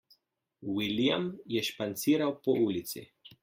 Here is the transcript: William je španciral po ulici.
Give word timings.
William 0.77 1.29
je 1.57 1.63
španciral 1.69 2.37
po 2.49 2.59
ulici. 2.67 3.09